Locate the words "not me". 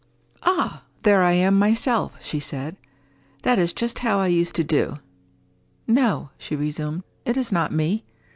7.51-8.03